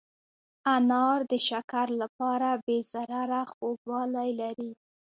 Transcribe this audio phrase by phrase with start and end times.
[0.75, 4.71] انار د شکر لپاره بې ضرره خوږوالی لري.